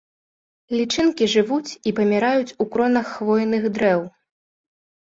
Лічынкі 0.77 1.27
жывуць 1.35 1.77
у 1.91 1.95
паміраюць 2.01 2.55
кронах 2.73 3.07
хвойных 3.15 3.73
дрэў. 3.79 4.01